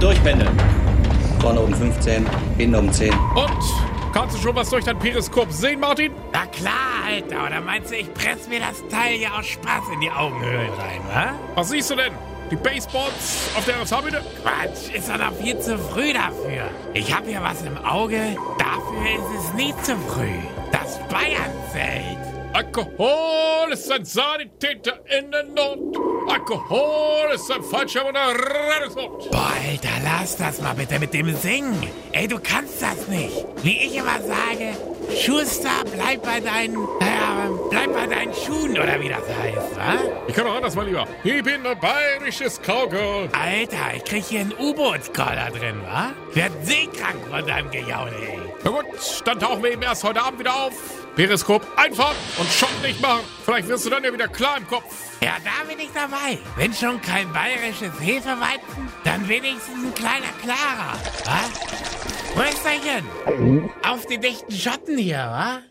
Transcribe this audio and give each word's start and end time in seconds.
und 0.00 0.02
durchpendeln. 0.02 0.50
Vorne 1.40 1.60
um 1.60 1.74
15, 1.74 2.26
hinten 2.56 2.74
um 2.74 2.92
10. 2.92 3.12
Und? 3.12 3.50
Kannst 4.12 4.36
du 4.36 4.40
schon 4.40 4.56
was 4.56 4.70
durch 4.70 4.84
dein 4.84 4.98
Periskop 4.98 5.52
sehen, 5.52 5.80
Martin? 5.80 6.12
Na 6.32 6.46
klar, 6.46 7.04
Alter. 7.06 7.46
Oder 7.46 7.60
meinst 7.60 7.90
du, 7.90 7.96
ich 7.96 8.12
press 8.12 8.48
mir 8.48 8.60
das 8.60 8.82
Teil 8.88 9.18
hier 9.18 9.32
aus 9.34 9.46
Spaß 9.46 9.84
in 9.94 10.00
die 10.00 10.10
Augenhöhlen 10.10 10.70
rein, 10.72 11.00
wa? 11.12 11.32
Was 11.54 11.70
siehst 11.70 11.90
du 11.90 11.96
denn? 11.96 12.12
Die 12.50 12.56
Baseballs 12.56 13.50
auf 13.56 13.64
der 13.64 13.80
RSH-Bühne? 13.82 14.20
Quatsch, 14.42 14.92
ist 14.92 15.08
doch 15.08 15.18
noch 15.18 15.32
viel 15.34 15.58
zu 15.60 15.78
früh 15.78 16.12
dafür. 16.12 16.70
Ich 16.94 17.14
hab 17.14 17.24
hier 17.26 17.42
was 17.42 17.62
im 17.62 17.78
Auge. 17.78 18.36
Dafür 18.58 19.06
ist 19.16 19.44
es 19.44 19.54
nie 19.54 19.74
zu 19.82 19.96
früh. 20.08 20.40
Das 20.72 20.98
Bayernzelt. 21.08 22.39
Alkohol 22.52 23.72
ist 23.72 23.90
ein 23.92 24.04
Sanitäter 24.04 24.98
in 25.06 25.30
der 25.30 25.44
Not. 25.44 25.96
Alkohol 26.28 27.32
ist 27.34 27.50
ein 27.50 27.62
Fallschirm 27.62 28.08
und 28.08 28.16
ein 28.16 28.36
Rettungsboot. 28.36 29.30
Boah, 29.30 29.52
Alter, 29.68 29.88
lass 30.02 30.36
das 30.36 30.60
mal 30.60 30.74
bitte 30.74 30.98
mit 30.98 31.14
dem 31.14 31.34
Singen. 31.36 31.88
Ey, 32.12 32.26
du 32.26 32.38
kannst 32.40 32.82
das 32.82 33.06
nicht. 33.06 33.44
Wie 33.62 33.78
ich 33.78 33.96
immer 33.96 34.20
sage, 34.20 34.74
Schuster, 35.16 35.70
bleib 35.94 36.22
bei 36.22 36.40
deinen, 36.40 36.76
äh, 37.00 37.48
bleib 37.70 37.92
bei 37.92 38.06
deinen 38.06 38.34
Schuhen 38.34 38.72
oder 38.72 39.00
wie 39.00 39.08
das 39.08 39.18
heißt, 39.18 39.76
wa? 39.76 39.94
Ich 40.26 40.34
kann 40.34 40.46
auch 40.46 40.56
anders, 40.56 40.74
mein 40.74 40.86
Lieber. 40.86 41.06
Ich 41.22 41.42
bin 41.44 41.64
ein 41.64 41.78
bayerisches 41.78 42.60
Cowgirl. 42.60 43.28
Alter, 43.32 43.94
ich 43.96 44.04
krieg 44.04 44.24
hier 44.24 44.40
einen 44.40 44.52
U-Boot-Collar 44.58 45.50
drin, 45.52 45.80
wa? 45.84 46.12
Werd 46.34 46.52
seekrank 46.64 47.20
von 47.30 47.46
deinem 47.46 47.70
Gejaule, 47.70 48.12
ey. 48.16 48.40
Na 48.62 48.70
gut, 48.70 48.84
dann 49.24 49.38
tauchen 49.38 49.62
wir 49.62 49.72
eben 49.72 49.82
erst 49.82 50.04
heute 50.04 50.22
Abend 50.22 50.40
wieder 50.40 50.54
auf. 50.54 50.72
Periskop 51.16 51.66
einfach 51.76 52.14
und 52.38 52.48
Schock 52.50 52.70
nicht 52.82 53.00
machen. 53.00 53.22
Vielleicht 53.44 53.68
wirst 53.68 53.86
du 53.86 53.90
dann 53.90 54.04
ja 54.04 54.12
wieder 54.12 54.28
klar 54.28 54.58
im 54.58 54.66
Kopf. 54.66 54.84
Ja, 55.20 55.36
da 55.44 55.68
bin 55.68 55.78
ich 55.78 55.90
dabei. 55.92 56.38
Wenn 56.56 56.72
schon 56.72 57.00
kein 57.02 57.32
bayerisches 57.32 57.92
Hefeweizen, 58.00 58.88
dann 59.04 59.28
wenigstens 59.28 59.84
ein 59.84 59.94
kleiner 59.94 60.32
Klarer, 60.42 60.98
wa? 61.24 61.40
Prösterchen! 62.34 63.70
Auf 63.86 64.06
die 64.06 64.18
dichten 64.18 64.52
Schotten 64.52 64.96
hier, 64.98 65.18
wa? 65.18 65.69